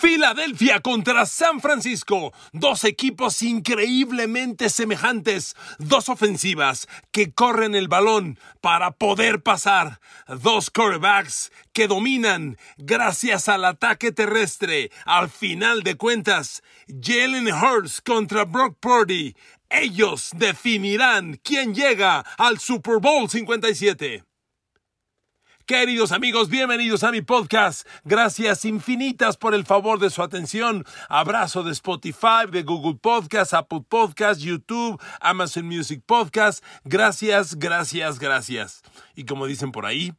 [0.00, 2.32] Filadelfia contra San Francisco.
[2.52, 5.54] Dos equipos increíblemente semejantes.
[5.78, 10.00] Dos ofensivas que corren el balón para poder pasar.
[10.26, 14.90] Dos quarterbacks que dominan gracias al ataque terrestre.
[15.04, 19.36] Al final de cuentas, Jalen Hurts contra Brock Purdy.
[19.68, 24.29] Ellos definirán quién llega al Super Bowl 57.
[25.70, 27.86] Queridos amigos, bienvenidos a mi podcast.
[28.04, 30.84] Gracias infinitas por el favor de su atención.
[31.08, 36.64] Abrazo de Spotify, de Google Podcast, Apple Podcast, YouTube, Amazon Music Podcast.
[36.82, 38.82] Gracias, gracias, gracias.
[39.14, 40.12] Y como dicen por ahí,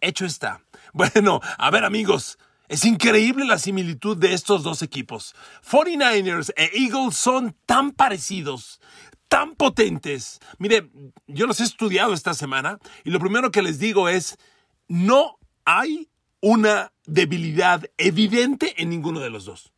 [0.00, 0.60] hecho está.
[0.92, 2.38] Bueno, a ver amigos.
[2.68, 5.34] Es increíble la similitud de estos dos equipos.
[5.68, 8.80] 49ers e Eagles son tan parecidos,
[9.26, 10.38] tan potentes.
[10.58, 10.88] Mire,
[11.26, 14.38] yo los he estudiado esta semana y lo primero que les digo es,
[14.88, 16.08] no hay
[16.40, 19.72] una debilidad evidente en ninguno de los dos.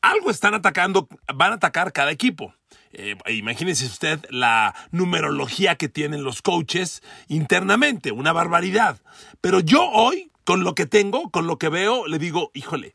[0.00, 2.54] Algo están atacando, van a atacar cada equipo.
[2.92, 9.00] Eh, imagínese usted la numerología que tienen los coaches internamente, una barbaridad.
[9.40, 12.94] Pero yo hoy, con lo que tengo, con lo que veo, le digo, híjole,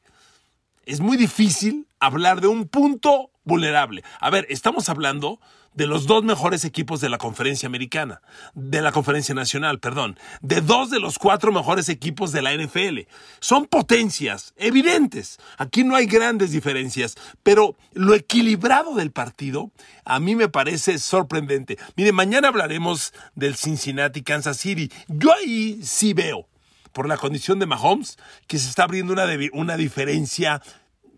[0.86, 4.04] es muy difícil hablar de un punto vulnerable.
[4.20, 5.40] A ver, estamos hablando
[5.74, 8.22] de los dos mejores equipos de la conferencia americana,
[8.54, 13.08] de la conferencia nacional, perdón, de dos de los cuatro mejores equipos de la NFL.
[13.40, 15.40] Son potencias evidentes.
[15.58, 19.72] Aquí no hay grandes diferencias, pero lo equilibrado del partido
[20.06, 21.78] a mí me parece sorprendente.
[21.96, 24.92] Mire, mañana hablaremos del Cincinnati Kansas City.
[25.08, 26.48] Yo ahí sí veo,
[26.92, 28.18] por la condición de Mahomes,
[28.48, 30.62] que se está abriendo una, una diferencia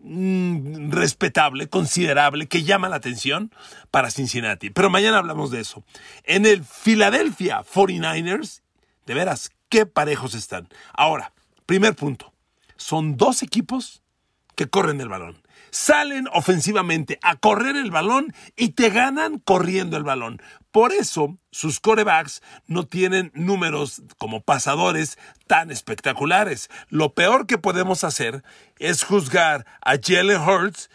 [0.07, 3.51] Mm, respetable, considerable, que llama la atención
[3.89, 4.69] para Cincinnati.
[4.69, 5.83] Pero mañana hablamos de eso.
[6.25, 8.61] En el Philadelphia 49ers,
[9.07, 10.69] de veras, qué parejos están.
[10.93, 11.33] Ahora,
[11.65, 12.33] primer punto.
[12.77, 14.03] Son dos equipos
[14.55, 15.41] que corren el balón
[15.75, 20.41] salen ofensivamente a correr el balón y te ganan corriendo el balón.
[20.71, 26.69] Por eso sus corebacks no tienen números como pasadores tan espectaculares.
[26.87, 28.41] Lo peor que podemos hacer
[28.79, 30.89] es juzgar a Jalen Hurts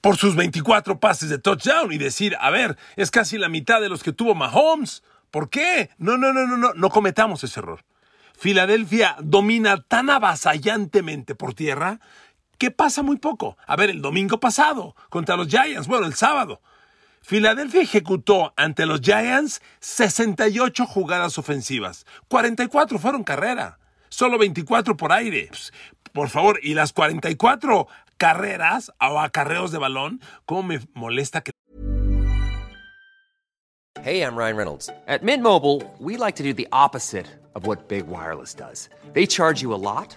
[0.00, 3.88] por sus 24 pases de touchdown y decir, a ver, es casi la mitad de
[3.88, 5.04] los que tuvo Mahomes.
[5.30, 5.90] ¿Por qué?
[5.98, 7.84] No, no, no, no, no, no cometamos ese error.
[8.36, 12.00] Filadelfia domina tan avasallantemente por tierra
[12.58, 13.56] ¿Qué pasa muy poco.
[13.66, 16.60] A ver, el domingo pasado, contra los Giants, bueno, el sábado.
[17.20, 22.06] Filadelfia ejecutó ante los Giants 68 jugadas ofensivas.
[22.28, 23.78] 44 fueron carrera.
[24.08, 25.50] Solo 24 por aire.
[26.12, 31.50] Por favor, y las 44 carreras o acarreos de balón, ¿cómo me molesta que...
[34.02, 34.88] Hey, I'm Ryan Reynolds.
[35.08, 38.88] At Mint Mobile, we like to do the opposite of what Big Wireless does.
[39.14, 40.16] They charge you a lot.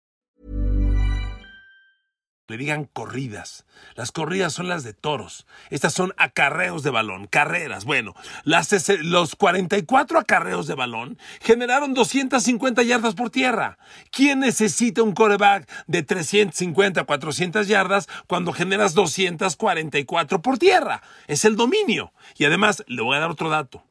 [2.51, 3.65] le digan corridas.
[3.95, 5.47] Las corridas son las de toros.
[5.69, 7.85] Estas son acarreos de balón, carreras.
[7.85, 8.13] Bueno,
[8.43, 8.69] las,
[8.99, 13.77] los 44 acarreos de balón generaron 250 yardas por tierra.
[14.11, 21.01] ¿Quién necesita un coreback de 350, 400 yardas cuando generas 244 por tierra?
[21.27, 22.13] Es el dominio.
[22.37, 23.83] Y además, le voy a dar otro dato.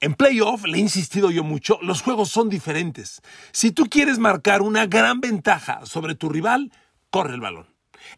[0.00, 3.22] En playoff, le he insistido yo mucho, los juegos son diferentes.
[3.52, 6.70] Si tú quieres marcar una gran ventaja sobre tu rival,
[7.16, 7.66] corre el balón.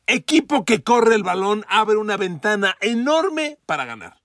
[0.09, 4.21] Equipo que corre el balón abre una ventana enorme para ganar.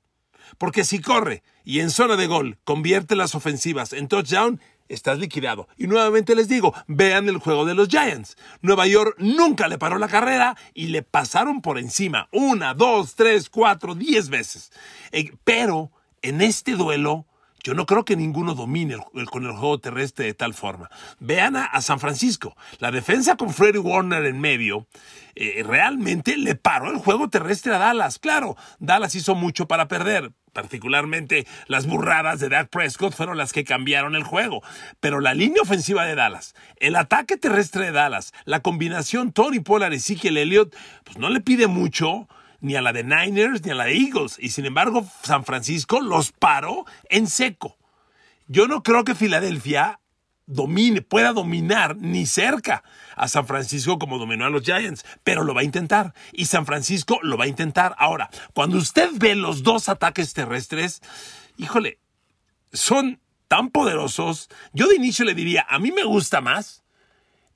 [0.57, 4.59] Porque si corre y en zona de gol convierte las ofensivas en touchdown,
[4.89, 5.67] estás liquidado.
[5.77, 8.35] Y nuevamente les digo, vean el juego de los Giants.
[8.63, 13.51] Nueva York nunca le paró la carrera y le pasaron por encima una, dos, tres,
[13.51, 14.71] cuatro, diez veces.
[15.11, 15.91] Eh, pero
[16.23, 17.27] en este duelo
[17.63, 18.97] yo no creo que ninguno domine
[19.31, 20.89] con el juego terrestre de tal forma.
[21.19, 22.55] Vean a, San Francisco.
[22.79, 24.85] La defensa con Freddy Warner en medio
[25.35, 28.19] eh, realmente le paró el juego terrestre a Dallas.
[28.19, 30.33] Claro, Dallas hizo mucho para perder.
[30.51, 34.61] particularmente las burradas de Dak Prescott fueron las que cambiaron el juego.
[34.99, 39.93] Pero la línea ofensiva de Dallas, el ataque terrestre de Dallas, la combinación Tony Pollard
[39.93, 40.75] y Ezekiel Elliott,
[41.05, 42.27] pues no le pide mucho
[42.63, 44.37] ni a la de Niners ni a la de Eagles.
[44.39, 47.77] Y sin embargo, San Francisco los paró en seco.
[48.47, 49.99] Yo no creo que Filadelfia
[50.45, 52.83] domine, pueda dominar ni cerca
[53.15, 56.65] a San Francisco como dominó a los Giants, pero lo va a intentar y San
[56.65, 57.95] Francisco lo va a intentar.
[57.97, 61.01] Ahora, cuando usted ve los dos ataques terrestres,
[61.57, 61.99] híjole,
[62.71, 63.19] son
[63.49, 64.49] tan poderosos.
[64.71, 66.83] Yo de inicio le diría, a mí me gusta más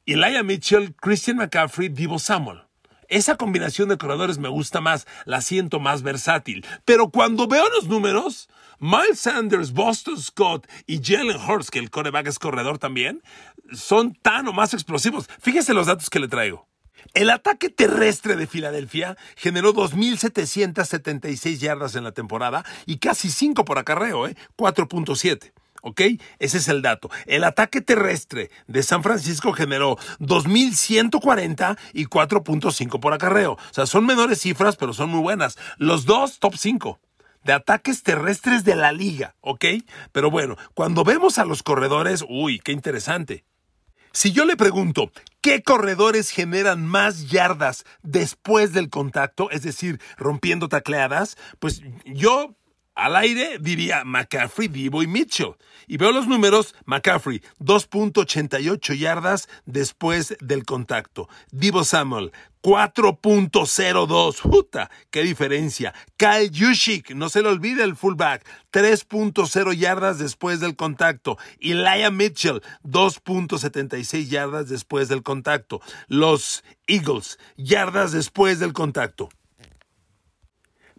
[0.06, 2.67] Elijah Mitchell, Christian McCaffrey, Divo Samuel.
[3.08, 6.66] Esa combinación de corredores me gusta más, la siento más versátil.
[6.84, 8.50] Pero cuando veo los números,
[8.80, 13.24] Miles Sanders, Boston Scott y Jalen Hurts, que el coreback es corredor también,
[13.72, 15.30] son tan o más explosivos.
[15.40, 16.68] Fíjese los datos que le traigo.
[17.14, 23.80] El ataque terrestre de Filadelfia generó 2.776 yardas en la temporada y casi 5 por
[23.80, 24.36] acarreo, ¿eh?
[24.58, 25.54] 4.7.
[25.88, 26.02] ¿Ok?
[26.40, 27.10] Ese es el dato.
[27.28, 33.54] El ataque terrestre de San Francisco generó 2.140 y 4.5 por acarreo.
[33.54, 35.58] O sea, son menores cifras, pero son muy buenas.
[35.78, 37.00] Los dos, top 5
[37.46, 39.64] de ataques terrestres de la liga, ¿ok?
[40.12, 43.46] Pero bueno, cuando vemos a los corredores, uy, qué interesante.
[44.12, 50.68] Si yo le pregunto, ¿qué corredores generan más yardas después del contacto, es decir, rompiendo
[50.68, 51.38] tacleadas?
[51.60, 52.58] Pues yo
[52.98, 55.56] al aire diría McCaffrey, Divo y Mitchell.
[55.86, 61.30] Y veo los números, McCaffrey, 2.88 yardas después del contacto.
[61.52, 62.32] Divo Samuel,
[62.64, 64.42] 4.02.
[64.42, 65.94] Juta, qué diferencia.
[66.18, 71.38] Kyle Yushik, no se le olvide el fullback, 3.0 yardas después del contacto.
[71.60, 75.82] Elijah Mitchell, 2.76 yardas después del contacto.
[76.08, 79.30] Los Eagles, yardas después del contacto.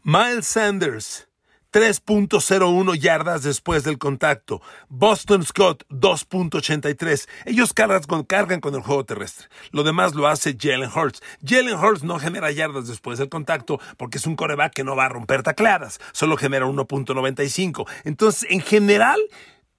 [0.04, 1.27] Miles Sanders,
[1.72, 4.62] 3.01 yardas después del contacto.
[4.88, 7.28] Boston Scott 2.83.
[7.44, 8.24] Ellos cargan con,
[8.60, 9.48] con el juego terrestre.
[9.70, 11.22] Lo demás lo hace Jalen Hurts.
[11.44, 15.06] Jalen Hurts no genera yardas después del contacto porque es un coreback que no va
[15.06, 16.00] a romper tacleadas.
[16.12, 17.86] Solo genera 1.95.
[18.04, 19.20] Entonces, en general,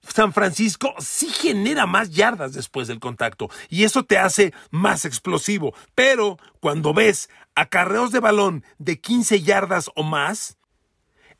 [0.02, 5.74] San Francisco sí genera más yardas después del contacto y eso te hace más explosivo.
[5.94, 10.56] Pero cuando ves acarreos de balón de 15 yardas o más,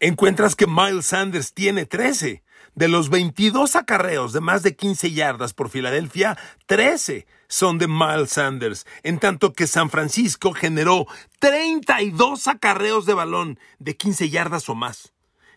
[0.00, 2.42] encuentras que Miles Sanders tiene 13.
[2.74, 8.30] De los 22 acarreos de más de 15 yardas por Filadelfia, 13 son de Miles
[8.30, 11.06] Sanders, en tanto que San Francisco generó
[11.40, 15.12] 32 acarreos de balón de 15 yardas o más.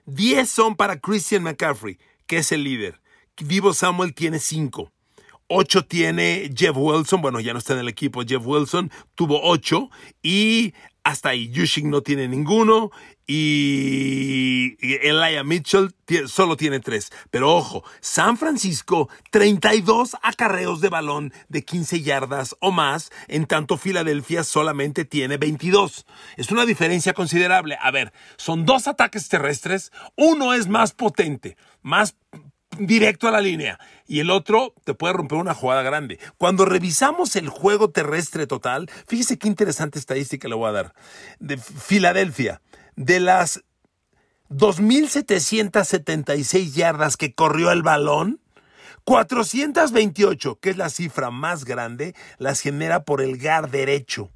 [0.05, 2.99] 10 son para Christian McCaffrey, que es el líder.
[3.37, 4.91] Vivo Samuel tiene 5.
[5.47, 9.89] 8 tiene Jeff Wilson, bueno, ya no está en el equipo, Jeff Wilson tuvo 8
[10.23, 10.73] y
[11.03, 12.91] hasta ahí Yushing no tiene ninguno
[13.27, 15.93] y Elijah Mitchell
[16.27, 17.11] solo tiene tres.
[17.29, 23.77] Pero ojo, San Francisco, 32 acarreos de balón de 15 yardas o más, en tanto
[23.77, 26.05] Filadelfia solamente tiene 22.
[26.37, 27.77] Es una diferencia considerable.
[27.81, 32.15] A ver, son dos ataques terrestres, uno es más potente, más
[32.77, 33.79] directo a la línea
[34.13, 36.19] y el otro te puede romper una jugada grande.
[36.37, 40.93] Cuando revisamos el juego terrestre total, fíjese qué interesante estadística le voy a dar.
[41.39, 42.61] De Filadelfia,
[42.95, 43.63] de las
[44.51, 48.39] 2.776 yardas que corrió el balón,
[49.03, 54.29] 428, que es la cifra más grande, las genera por el gar derecho.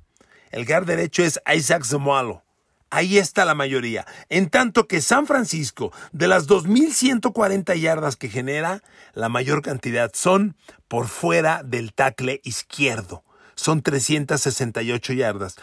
[0.50, 2.47] El gar derecho es Isaac Zemualo.
[2.90, 4.06] Ahí está la mayoría.
[4.30, 8.82] En tanto que San Francisco, de las 2.140 yardas que genera,
[9.14, 10.56] la mayor cantidad son
[10.88, 13.24] por fuera del tackle izquierdo.
[13.56, 15.56] Son 368 yardas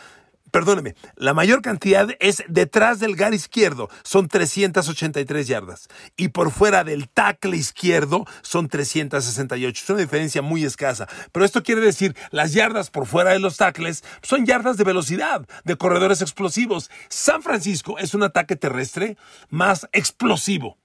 [0.55, 5.89] perdóneme, la mayor cantidad es detrás del gar izquierdo, son 383 yardas.
[6.17, 9.83] Y por fuera del tackle izquierdo son 368.
[9.83, 11.09] Es una diferencia muy escasa.
[11.33, 15.45] Pero esto quiere decir, las yardas por fuera de los tackles son yardas de velocidad,
[15.65, 16.89] de corredores explosivos.
[17.09, 19.17] San Francisco es un ataque terrestre
[19.51, 20.79] más explosivo.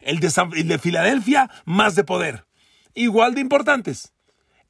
[0.00, 2.46] El de, el de Filadelfia, más de poder.
[2.94, 4.14] Igual de importantes.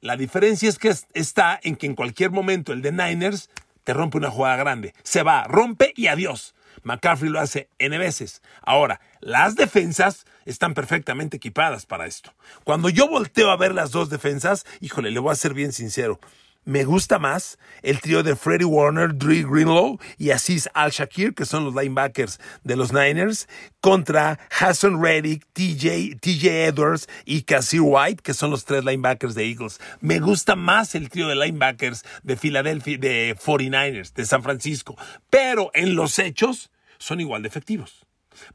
[0.01, 3.51] La diferencia es que está en que en cualquier momento el de Niners
[3.83, 4.93] te rompe una jugada grande.
[5.03, 6.55] Se va, rompe y adiós.
[6.83, 8.41] McCaffrey lo hace N veces.
[8.61, 12.33] Ahora, las defensas están perfectamente equipadas para esto.
[12.63, 16.19] Cuando yo volteo a ver las dos defensas, híjole, le voy a ser bien sincero
[16.63, 21.65] me gusta más el trío de Freddie Warner, Dre Greenlow y Aziz Al-Shakir, que son
[21.65, 23.47] los linebackers de los Niners,
[23.79, 29.49] contra Hassan Reddick, TJ, TJ Edwards y Cassie White, que son los tres linebackers de
[29.49, 29.79] Eagles.
[30.01, 34.95] Me gusta más el trío de linebackers de Philadelphia, de 49ers, de San Francisco,
[35.31, 38.05] pero en los hechos son igual de efectivos.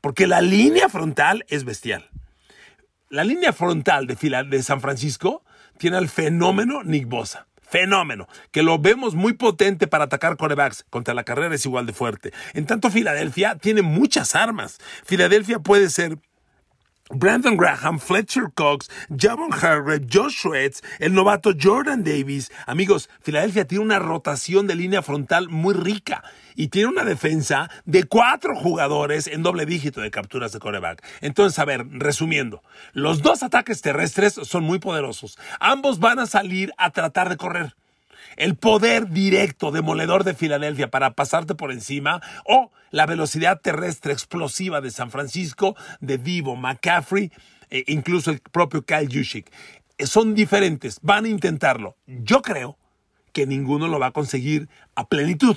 [0.01, 2.09] porque la línea frontal es bestial.
[3.09, 5.45] La línea frontal de, de San Francisco
[5.79, 7.47] tiene al fenómeno Nick Bosa.
[7.69, 10.85] Fenómeno, que lo vemos muy potente para atacar corebacks.
[10.91, 12.33] Contra la carrera es igual de fuerte.
[12.55, 14.79] En tanto, Filadelfia tiene muchas armas.
[15.05, 16.19] Filadelfia puede ser
[17.11, 22.51] Brandon Graham, Fletcher Cox, Javon Hargrave, Josh Sweats, el novato Jordan Davis.
[22.67, 26.25] Amigos, Filadelfia tiene una rotación de línea frontal muy rica
[26.57, 31.05] y tiene una defensa de cuatro jugadores en doble dígito de capturas de coreback.
[31.21, 35.39] Entonces, a ver, resumiendo, los dos ataques terrestres son muy poderosos.
[35.61, 37.76] Ambos van a salir a tratar de correr
[38.37, 44.81] el poder directo demoledor de Filadelfia para pasarte por encima o la velocidad terrestre explosiva
[44.81, 47.33] de San Francisco, de Divo, McCaffrey,
[47.71, 49.51] e incluso el propio Kyle Juszczyk.
[49.99, 51.97] Son diferentes, van a intentarlo.
[52.07, 52.79] Yo creo
[53.33, 55.57] que ninguno lo va a conseguir a plenitud.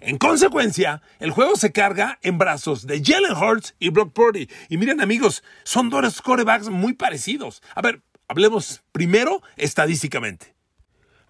[0.00, 4.48] En consecuencia, el juego se carga en brazos de Jalen Hurts y Brock Purdy.
[4.68, 7.62] Y miren amigos, son dos corebacks muy parecidos.
[7.74, 10.55] A ver, hablemos primero estadísticamente.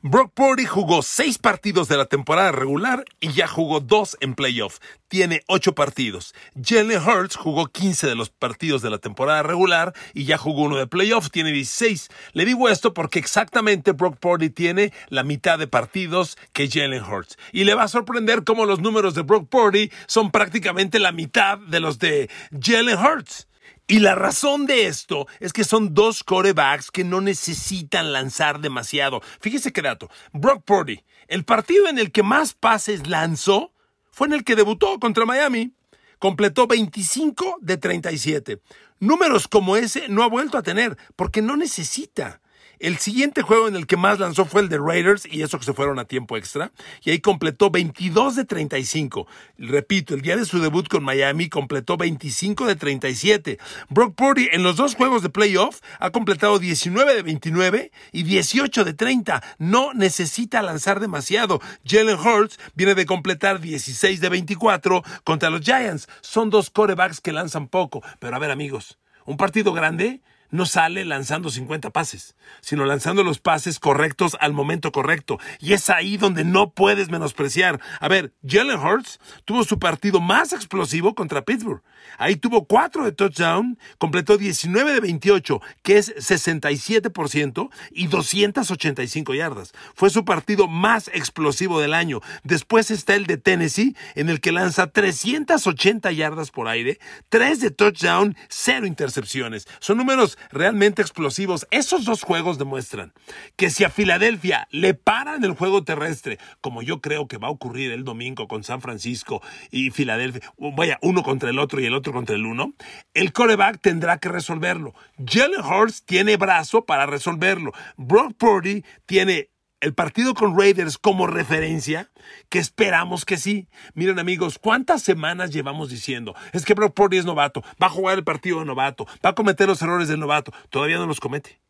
[0.09, 4.79] Brock Purdy jugó seis partidos de la temporada regular y ya jugó dos en playoff.
[5.09, 6.33] Tiene ocho partidos.
[6.63, 10.77] Jalen Hurts jugó 15 de los partidos de la temporada regular y ya jugó uno
[10.77, 11.31] de playoff.
[11.33, 12.09] Tiene 16.
[12.35, 17.37] Le digo esto porque exactamente Brock Purdy tiene la mitad de partidos que Jalen Hurts.
[17.51, 21.59] Y le va a sorprender cómo los números de Brock Purdy son prácticamente la mitad
[21.59, 22.31] de los de
[22.63, 23.49] Jalen Hurts.
[23.89, 29.23] Y la razón de esto es que son dos corebacks que no necesitan lanzar demasiado.
[29.41, 30.11] Fíjese qué dato.
[30.33, 33.73] Brock Purdy, el partido en el que más pases lanzó
[34.11, 35.73] fue en el que debutó contra Miami.
[36.19, 38.61] Completó 25 de 37.
[38.99, 42.41] Números como ese no ha vuelto a tener porque no necesita.
[42.79, 45.65] El siguiente juego en el que más lanzó fue el de Raiders y eso que
[45.65, 46.73] se fueron a tiempo extra.
[47.03, 49.27] Y ahí completó 22 de 35.
[49.57, 53.59] Repito, el día de su debut con Miami completó 25 de 37.
[53.89, 58.85] Brock Purdy en los dos juegos de playoff ha completado 19 de 29 y 18
[58.85, 59.43] de 30.
[59.59, 61.61] No necesita lanzar demasiado.
[61.87, 66.09] Jalen Hurts viene de completar 16 de 24 contra los Giants.
[66.21, 68.03] Son dos corebacks que lanzan poco.
[68.19, 73.39] Pero a ver amigos, un partido grande no sale lanzando 50 pases, sino lanzando los
[73.39, 75.39] pases correctos al momento correcto.
[75.61, 77.81] Y es ahí donde no puedes menospreciar.
[78.01, 81.83] A ver, Jalen Hurts tuvo su partido más explosivo contra Pittsburgh.
[82.19, 89.73] Ahí tuvo 4 de touchdown, completó 19 de 28, que es 67% y 285 yardas.
[89.95, 92.21] Fue su partido más explosivo del año.
[92.45, 96.99] Después está el de Tennessee, en el que lanza 380 yardas por aire,
[97.29, 99.67] 3 de touchdown, 0 intercepciones.
[99.81, 101.67] Son números realmente explosivos.
[101.71, 103.13] Esos dos juegos demuestran
[103.57, 107.53] que si a Filadelfia le paran el juego terrestre, como yo creo que va a
[107.53, 111.95] ocurrir el domingo con San Francisco y Filadelfia, vaya, uno contra el otro y el
[111.95, 112.75] otro contra el uno,
[113.15, 114.95] el coreback tendrá que resolverlo.
[115.25, 117.73] Jalen Hurts tiene brazo para resolverlo.
[117.97, 119.51] Brock Purdy tiene
[119.87, 122.11] el partido con Raiders como referencia,
[122.49, 123.69] que esperamos que sí.
[123.95, 126.35] Miren amigos, ¿cuántas semanas llevamos diciendo?
[126.53, 129.35] Es que Brock Purdy es novato, va a jugar el partido de novato, va a
[129.37, 130.53] cometer los errores del novato.
[130.71, 131.61] Todavía no los comete.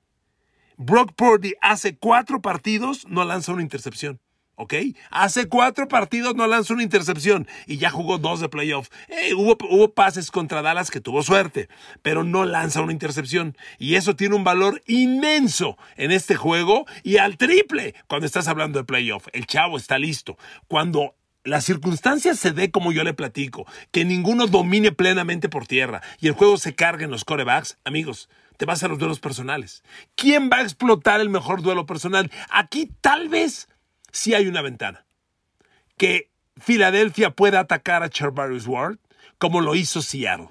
[0.79, 4.19] Brock Purdy hace cuatro partidos, no lanza una intercepción.
[4.57, 4.75] ¿Ok?
[5.11, 8.89] Hace cuatro partidos no lanzó una intercepción y ya jugó dos de playoff.
[9.09, 11.69] Eh, hubo, pases contra Dallas que tuvo suerte,
[12.03, 13.57] pero no lanza una intercepción.
[13.79, 18.79] Y eso tiene un valor inmenso en este juego y al triple cuando estás hablando
[18.79, 19.29] de playoff.
[19.33, 20.37] El chavo está listo.
[20.67, 26.03] Cuando las circunstancias se dé como yo le platico, que ninguno domine plenamente por tierra
[26.21, 29.85] y el juego se cargue en los corebacks, amigos, te vas a los duelos personales.
[30.15, 32.31] ¿Quién va a explotar el mejor duelo personal?
[32.51, 33.69] Aquí tal vez
[34.17, 35.07] si hay una ventana.
[35.97, 38.99] Que Filadelfia pueda atacar a Charvarius Ward
[39.39, 40.49] como lo hizo Seattle.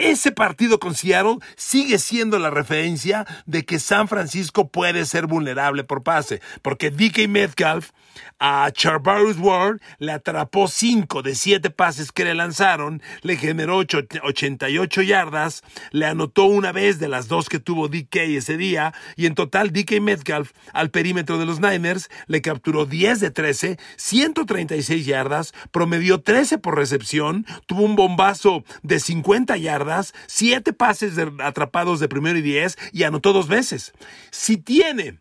[0.00, 5.84] Ese partido con Seattle sigue siendo la referencia de que San Francisco puede ser vulnerable
[5.84, 7.90] por pase, porque DK Metcalf
[8.38, 15.02] a Charvarius Ward le atrapó 5 de 7 pases que le lanzaron, le generó 88
[15.02, 19.34] yardas, le anotó una vez de las dos que tuvo DK ese día, y en
[19.34, 25.52] total DK Metcalf al perímetro de los Niners le capturó 10 de 13, 136 yardas,
[25.70, 29.89] promedió 13 por recepción, tuvo un bombazo de 50 yardas,
[30.26, 33.92] siete pases atrapados de primero y diez y anotó dos veces.
[34.30, 35.20] Si tiene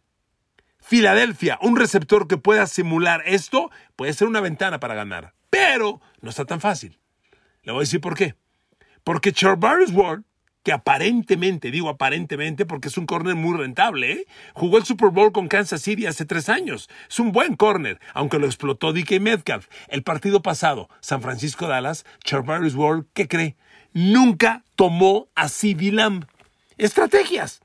[0.80, 5.34] Filadelfia un receptor que pueda simular esto, puede ser una ventana para ganar.
[5.50, 7.00] Pero no está tan fácil.
[7.64, 8.36] Le voy a decir por qué.
[9.04, 10.24] Porque Charvarius Ward
[10.64, 14.26] que aparentemente, digo aparentemente porque es un corner muy rentable, ¿eh?
[14.54, 16.90] jugó el Super Bowl con Kansas City hace tres años.
[17.10, 19.68] Es un buen corner, aunque lo explotó DK Metcalf.
[19.88, 23.56] El partido pasado, San Francisco-Dallas, Charvarius Ward, ¿qué cree?
[23.94, 26.26] nunca tomó a CeeDee Lamb.
[26.78, 27.62] Estrategias.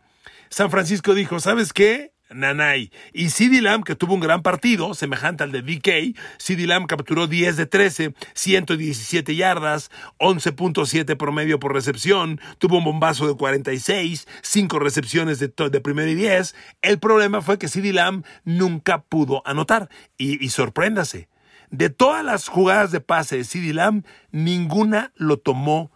[0.48, 2.12] San Francisco dijo, ¿sabes qué?
[2.34, 2.90] Nanay.
[3.12, 7.26] Y CD Lamb, que tuvo un gran partido, semejante al de DK, CD Lamb capturó
[7.26, 14.78] 10 de 13, 117 yardas, 11.7 promedio por recepción, tuvo un bombazo de 46, 5
[14.78, 16.54] recepciones de, de primero y 10.
[16.82, 19.88] El problema fue que CD Lamb nunca pudo anotar.
[20.18, 21.28] Y, y sorpréndase,
[21.70, 25.90] de todas las jugadas de pase de CD Lamb, ninguna lo tomó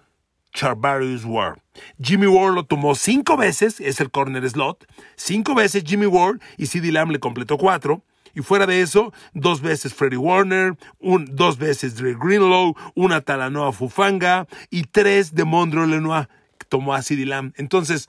[0.58, 1.60] Charvarius Ward.
[2.02, 6.66] Jimmy Ward lo tomó cinco veces, es el corner slot, cinco veces Jimmy Ward y
[6.66, 8.02] CD Lamb le completó cuatro.
[8.34, 14.48] Y fuera de eso, dos veces Freddie Warner, dos veces Dre Greenlow, una Talanoa Fufanga
[14.68, 17.52] y tres de Mondro Lenoir que tomó a CD Lamb.
[17.56, 18.08] Entonces,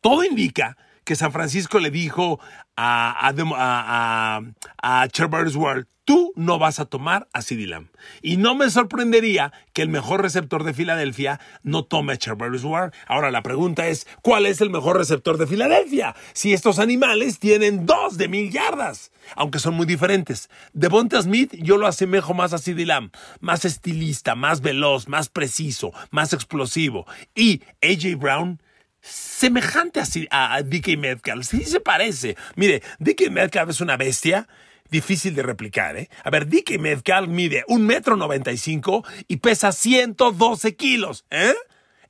[0.00, 2.40] todo indica que San Francisco le dijo
[2.76, 4.40] a, a,
[4.82, 5.08] a,
[5.54, 7.88] Ward, tú no vas a tomar a CeeDee Lamb.
[8.22, 12.92] Y no me sorprendería que el mejor receptor de Filadelfia no tome a Charvarius Ward.
[13.06, 16.14] Ahora la pregunta es, ¿cuál es el mejor receptor de Filadelfia?
[16.32, 20.50] Si estos animales tienen dos de mil yardas, aunque son muy diferentes.
[20.72, 25.92] Devonta Smith yo lo asemejo más a CeeDee Lamb, más estilista, más veloz, más preciso,
[26.10, 27.06] más explosivo.
[27.34, 28.60] Y AJ Brown
[29.04, 31.46] semejante a, a DK Metcalf.
[31.46, 32.36] Sí se parece.
[32.56, 34.48] Mire, DK Metcalf es una bestia
[34.90, 36.08] difícil de replicar, ¿eh?
[36.22, 41.54] A ver, DK Metcalf mide un metro noventa y cinco y pesa 112 kilos, ¿eh?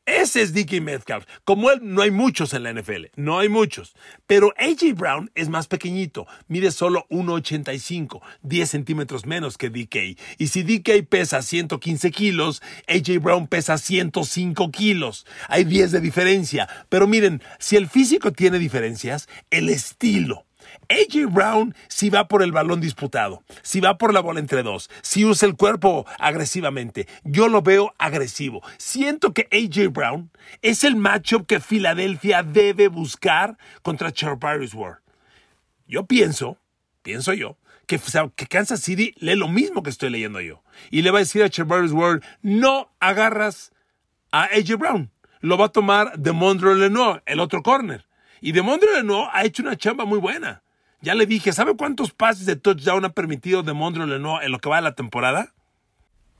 [0.06, 1.24] Ese es Dickie Metcalf.
[1.44, 3.06] Como él, no hay muchos en la NFL.
[3.16, 3.94] No hay muchos.
[4.26, 6.26] Pero AJ Brown es más pequeñito.
[6.46, 10.18] Mide solo 1,85, 10 centímetros menos que DK.
[10.36, 15.24] Y si DK pesa 115 kilos, AJ Brown pesa 105 kilos.
[15.48, 16.68] Hay 10 de diferencia.
[16.90, 20.44] Pero miren, si el físico tiene diferencias, el estilo
[20.88, 24.90] AJ Brown si va por el balón disputado, si va por la bola entre dos,
[25.02, 27.06] si usa el cuerpo agresivamente.
[27.24, 28.62] Yo lo veo agresivo.
[28.78, 30.30] Siento que AJ Brown
[30.62, 34.98] es el matchup que Filadelfia debe buscar contra Charvarius Ward.
[35.86, 36.58] Yo pienso,
[37.02, 38.00] pienso yo, que,
[38.34, 40.62] que, Kansas City lee lo mismo que estoy leyendo yo.
[40.90, 43.72] Y le va a decir a Charvarius Ward, no agarras
[44.32, 45.10] a AJ Brown.
[45.40, 48.06] Lo va a tomar de Mondro Lenoir, el otro corner.
[48.40, 50.62] Y de Mondro Lenoir ha hecho una chamba muy buena.
[51.04, 54.58] Ya le dije, ¿sabe cuántos pases de touchdown ha permitido de Mondro Lenoir en lo
[54.58, 55.52] que va de la temporada?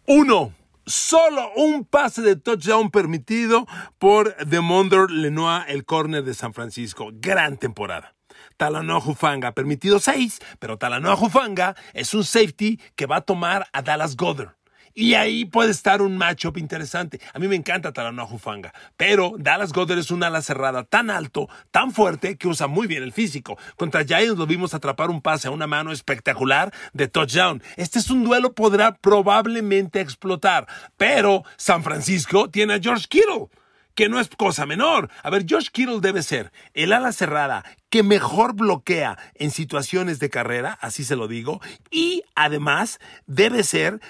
[0.07, 0.55] Uno.
[0.87, 3.67] Solo un pase de touchdown permitido
[3.99, 7.11] por Demondre Lenoir, el corner de San Francisco.
[7.13, 8.15] Gran temporada.
[8.57, 13.67] Talanoa Jufanga ha permitido seis, pero Talanoa Jufanga es un safety que va a tomar
[13.75, 14.55] a Dallas Goddard.
[14.97, 17.21] Y ahí puede estar un matchup interesante.
[17.33, 21.49] A mí me encanta Talanoa Jufanga, pero Dallas Goddard es un ala cerrada tan alto,
[21.73, 23.59] tan fuerte, que usa muy bien el físico.
[23.75, 27.61] Contra Giants lo vimos atrapar un pase a una mano espectacular de touchdown.
[27.77, 33.49] Este es un duelo podrá probablemente explotar, pero San Francisco tiene a George Kittle
[33.95, 35.09] que no es cosa menor.
[35.23, 40.31] A ver, George Kittle debe ser el ala cerrada que mejor bloquea en situaciones de
[40.31, 44.01] carrera, así se lo digo, y además debe ser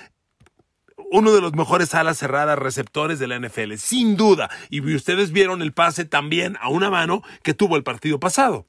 [1.10, 4.50] uno de los mejores alas cerradas receptores de la NFL, sin duda.
[4.70, 8.66] Y ustedes vieron el pase también a una mano que tuvo el partido pasado.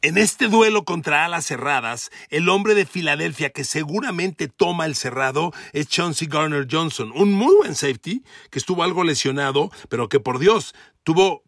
[0.00, 5.52] En este duelo contra alas cerradas, el hombre de Filadelfia que seguramente toma el cerrado
[5.72, 10.38] es Chauncey Garner Johnson, un muy buen safety que estuvo algo lesionado, pero que por
[10.38, 11.42] Dios tuvo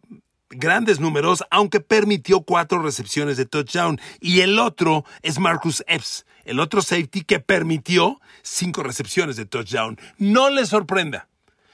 [0.51, 4.01] grandes números, aunque permitió cuatro recepciones de touchdown.
[4.21, 9.99] Y el otro es Marcus Epps, el otro safety que permitió cinco recepciones de touchdown.
[10.19, 11.30] No le sorprenda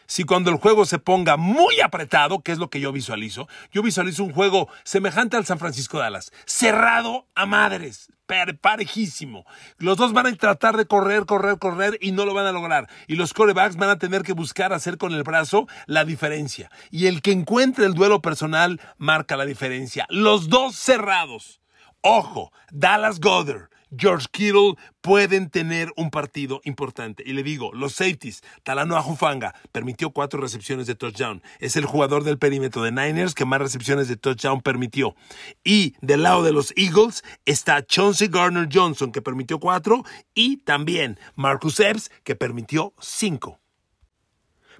[0.06, 3.82] si cuando el juego se ponga muy apretado, que es lo que yo visualizo, yo
[3.82, 8.08] visualizo un juego semejante al San Francisco Dallas, cerrado a madres,
[8.60, 9.44] parejísimo.
[9.78, 12.88] Los dos van a tratar de correr, correr, correr y no lo van a lograr.
[13.06, 16.70] Y los corebacks van a tener que buscar hacer con el brazo la diferencia.
[16.90, 20.06] Y el que encuentre el duelo personal marca la diferencia.
[20.08, 21.60] Los dos cerrados.
[22.00, 27.22] Ojo, Dallas Goddard George Kittle pueden tener un partido importante.
[27.26, 31.42] Y le digo, los safeties, Talanoa Jufanga permitió cuatro recepciones de touchdown.
[31.60, 35.14] Es el jugador del perímetro de Niners que más recepciones de touchdown permitió.
[35.64, 40.04] Y del lado de los Eagles está Chauncey Garner Johnson que permitió cuatro
[40.34, 43.60] y también Marcus Epps que permitió cinco.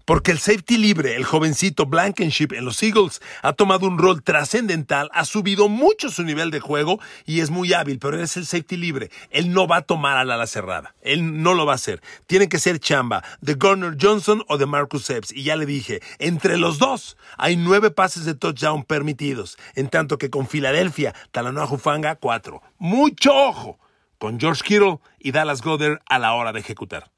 [0.07, 5.11] Porque el safety libre, el jovencito Blankenship en los Eagles, ha tomado un rol trascendental,
[5.13, 8.77] ha subido mucho su nivel de juego y es muy hábil, pero es el safety
[8.77, 9.11] libre.
[9.31, 10.95] Él no va a tomar al ala cerrada.
[11.03, 12.01] Él no lo va a hacer.
[12.29, 15.33] Tiene que ser chamba de Garner Johnson o de Marcus Epps.
[15.33, 20.19] Y ya le dije, entre los dos hay nueve pases de touchdown permitidos, en tanto
[20.19, 22.63] que con Filadelfia, Talanoa Jufanga, cuatro.
[22.79, 23.81] Mucho ojo
[24.19, 27.11] con George Kittle y Dallas Goddard a la hora de ejecutar.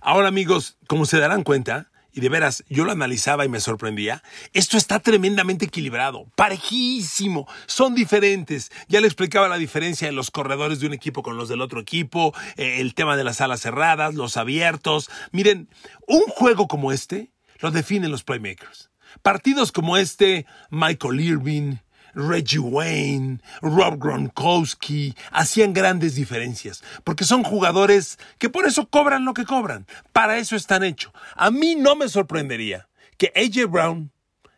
[0.00, 4.22] Ahora amigos, como se darán cuenta, y de veras yo lo analizaba y me sorprendía,
[4.52, 8.70] esto está tremendamente equilibrado, parejísimo, son diferentes.
[8.88, 11.80] Ya le explicaba la diferencia de los corredores de un equipo con los del otro
[11.80, 15.10] equipo, eh, el tema de las alas cerradas, los abiertos.
[15.32, 15.68] Miren,
[16.06, 17.30] un juego como este
[17.60, 18.90] lo definen los playmakers.
[19.22, 21.76] Partidos como este, Michael Irving,
[22.18, 29.34] Reggie Wayne, Rob Gronkowski hacían grandes diferencias, porque son jugadores que por eso cobran lo
[29.34, 29.86] que cobran.
[30.12, 31.12] Para eso están hechos.
[31.36, 34.10] A mí no me sorprendería que AJ Brown,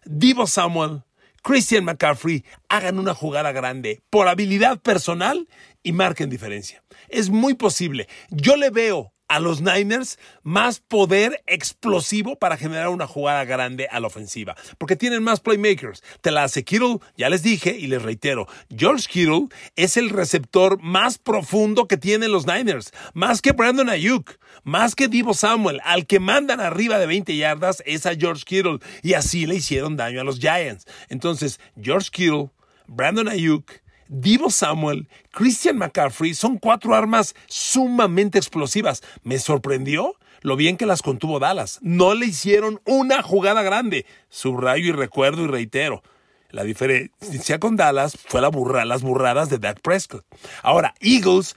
[0.06, 1.02] Divo Samuel,
[1.42, 5.48] Christian McCaffrey hagan una jugada grande por habilidad personal
[5.82, 6.82] y marquen diferencia.
[7.08, 8.08] Es muy posible.
[8.30, 14.00] Yo le veo a los Niners más poder explosivo para generar una jugada grande a
[14.00, 16.02] la ofensiva, porque tienen más playmakers.
[16.20, 20.82] Te la hace Kittle, ya les dije y les reitero, George Kittle es el receptor
[20.82, 26.06] más profundo que tienen los Niners, más que Brandon Ayuk, más que Divo Samuel, al
[26.06, 28.80] que mandan arriba de 20 yardas es a George Kittle.
[29.02, 30.86] Y así le hicieron daño a los Giants.
[31.08, 32.50] Entonces, George Kittle,
[32.88, 33.70] Brandon Ayuk,
[34.12, 39.04] Divo Samuel, Christian McCaffrey son cuatro armas sumamente explosivas.
[39.22, 41.78] Me sorprendió lo bien que las contuvo Dallas.
[41.80, 44.06] No le hicieron una jugada grande.
[44.28, 46.02] Subrayo y recuerdo y reitero.
[46.50, 48.50] La diferencia con Dallas fue la
[48.84, 50.26] las burradas de Dak Prescott.
[50.64, 51.54] Ahora, Eagles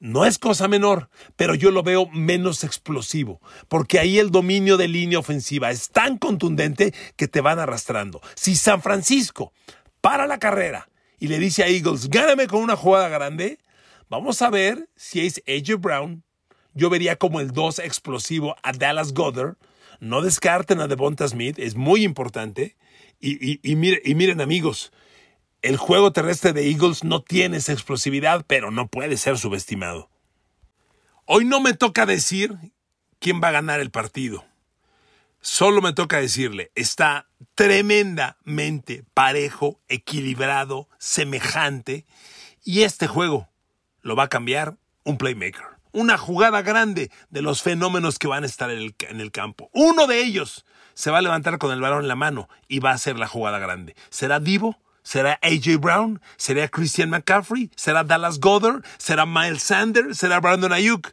[0.00, 4.88] no es cosa menor, pero yo lo veo menos explosivo, porque ahí el dominio de
[4.88, 8.20] línea ofensiva es tan contundente que te van arrastrando.
[8.34, 9.52] Si San Francisco
[10.00, 10.88] para la carrera
[11.18, 13.58] y le dice a Eagles, gáname con una jugada grande,
[14.08, 16.24] vamos a ver si es AJ Brown.
[16.74, 19.56] Yo vería como el 2 explosivo a Dallas Goddard.
[20.00, 22.76] No descarten a Devonta Smith, es muy importante.
[23.18, 24.92] Y, y, miren, amigos,
[25.60, 30.08] el juego terrestre de Eagles no tiene esa explosividad, pero no puede ser subestimado.
[31.24, 32.56] Hoy no me toca decir
[33.18, 34.44] quién va a ganar el partido.
[35.50, 42.04] Solo me toca decirle, está tremendamente parejo, equilibrado, semejante,
[42.64, 43.48] y este juego
[44.02, 45.64] lo va a cambiar un playmaker.
[45.90, 49.70] Una jugada grande de los fenómenos que van a estar en el, campo.
[49.72, 52.90] Uno de ellos se va a levantar con el balón en la mano y va
[52.90, 53.96] a hacer la jugada grande.
[54.10, 54.78] ¿Será Divo?
[55.02, 56.20] ¿Será AJ Brown?
[56.36, 57.70] ¿Será Christian McCaffrey?
[57.74, 58.84] ¿Será Dallas Goddard?
[58.98, 60.18] ¿Será Miles Sanders?
[60.18, 61.08] ¿Será Brandon Ayuk?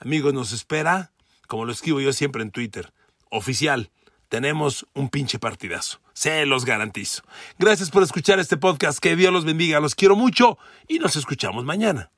[0.00, 1.12] Amigos, nos espera,
[1.46, 2.92] como lo escribo yo siempre en Twitter,
[3.30, 3.90] oficial,
[4.28, 6.00] tenemos un pinche partidazo.
[6.12, 7.22] Se los garantizo.
[7.58, 8.98] Gracias por escuchar este podcast.
[8.98, 9.80] Que Dios los bendiga.
[9.80, 12.10] Los quiero mucho y nos escuchamos mañana.